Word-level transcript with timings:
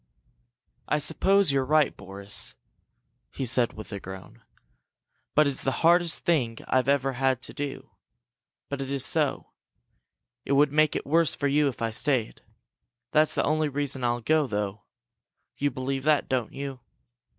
"I 0.87 0.97
suppose 0.97 1.51
you're 1.51 1.63
right, 1.63 1.95
Boris," 1.95 2.55
he 3.29 3.45
said, 3.45 3.73
with 3.73 3.91
a 3.93 3.99
groan. 3.99 4.41
"But 5.35 5.45
it's 5.45 5.63
the 5.63 5.71
hardest 5.85 6.25
thing 6.25 6.57
I've 6.67 6.89
ever 6.89 7.13
had 7.13 7.43
to 7.43 7.53
do! 7.53 7.91
But 8.67 8.81
it 8.81 8.89
is 8.91 9.05
so. 9.05 9.51
It 10.43 10.53
would 10.53 10.71
make 10.71 10.95
it 10.95 11.05
worse 11.05 11.35
for 11.35 11.47
you 11.47 11.67
if 11.67 11.83
I 11.83 11.91
stayed. 11.91 12.41
That's 13.11 13.35
the 13.35 13.43
only 13.45 13.69
reason 13.69 14.03
I'll 14.03 14.21
go, 14.21 14.47
though! 14.47 14.85
You 15.55 15.69
believe 15.69 16.01
that, 16.01 16.27
don't 16.27 16.51
you?" 16.51 16.79